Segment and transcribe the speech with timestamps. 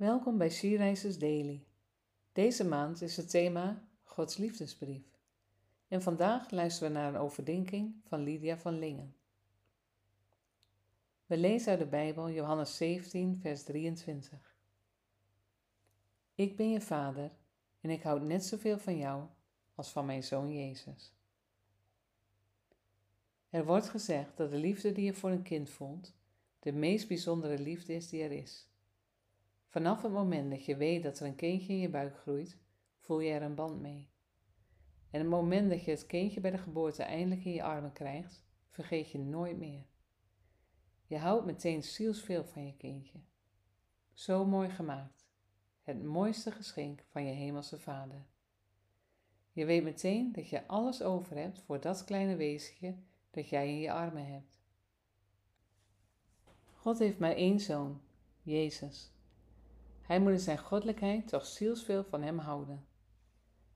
[0.00, 1.64] Welkom bij Sierreizers Daily.
[2.32, 5.02] Deze maand is het thema Gods liefdesbrief.
[5.88, 9.16] En vandaag luisteren we naar een overdenking van Lydia van Lingen.
[11.26, 14.56] We lezen uit de Bijbel Johannes 17, vers 23.
[16.34, 17.30] Ik ben je vader
[17.80, 19.26] en ik houd net zoveel van jou
[19.74, 21.14] als van mijn zoon Jezus.
[23.50, 26.14] Er wordt gezegd dat de liefde die je voor een kind voelt,
[26.58, 28.69] de meest bijzondere liefde is die er is.
[29.70, 32.58] Vanaf het moment dat je weet dat er een kindje in je buik groeit,
[32.98, 34.10] voel je er een band mee.
[35.10, 38.44] En het moment dat je het kindje bij de geboorte eindelijk in je armen krijgt,
[38.68, 39.84] vergeet je nooit meer.
[41.06, 43.18] Je houdt meteen zielsveel van je kindje.
[44.12, 45.28] Zo mooi gemaakt.
[45.82, 48.26] Het mooiste geschenk van je hemelse vader.
[49.52, 52.96] Je weet meteen dat je alles over hebt voor dat kleine weesje
[53.30, 54.58] dat jij in je armen hebt.
[56.74, 58.00] God heeft maar één zoon,
[58.42, 59.12] Jezus.
[60.10, 62.86] Hij moet in zijn goddelijkheid toch zielsveel van hem houden.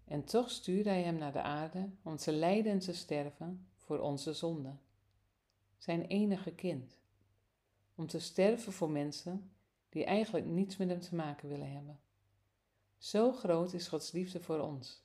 [0.04, 3.98] En toch stuurde hij hem naar de aarde om te lijden en te sterven voor
[3.98, 4.80] onze zonden.
[5.78, 6.98] Zijn enige kind.
[7.94, 9.52] Om te sterven voor mensen
[9.88, 12.00] die eigenlijk niets met hem te maken willen hebben.
[12.98, 15.02] Zo groot is Gods liefde voor ons.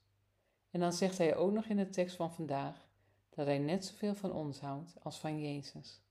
[0.69, 2.87] En dan zegt hij ook nog in de tekst van vandaag
[3.29, 6.01] dat hij net zoveel van ons houdt als van Jezus.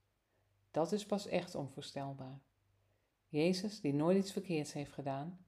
[0.71, 2.41] Dat is pas echt onvoorstelbaar.
[3.29, 5.45] Jezus, die nooit iets verkeerds heeft gedaan,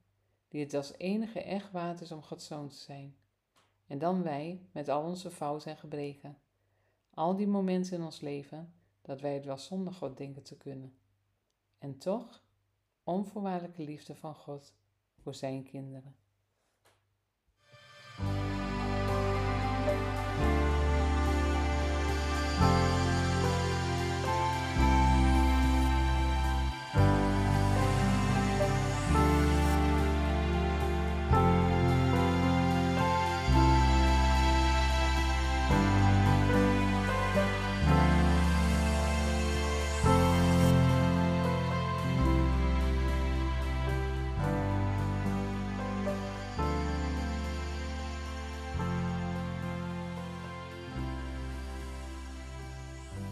[0.48, 3.16] die het als enige echt waard is om Gods zoon te zijn.
[3.86, 6.38] En dan wij, met al onze fouten en gebreken.
[7.10, 10.96] Al die momenten in ons leven dat wij het wel zonder God denken te kunnen.
[11.78, 12.44] En toch,
[13.04, 14.74] onvoorwaardelijke liefde van God
[15.16, 16.16] voor zijn kinderen.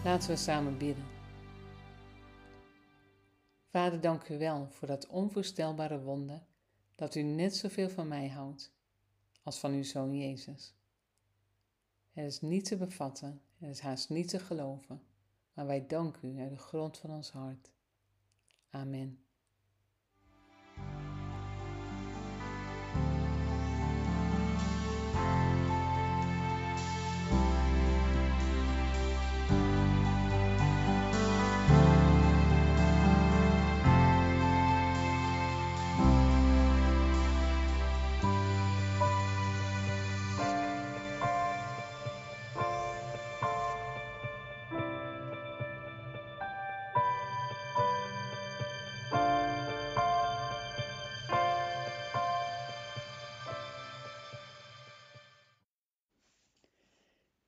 [0.05, 1.05] Laten we samen bidden.
[3.69, 6.43] Vader, dank u wel voor dat onvoorstelbare wonder
[6.95, 8.73] dat u net zoveel van mij houdt
[9.43, 10.75] als van uw zoon Jezus.
[12.13, 15.03] Het is niet te bevatten, het is haast niet te geloven,
[15.53, 17.71] maar wij danken u uit de grond van ons hart.
[18.71, 19.25] Amen.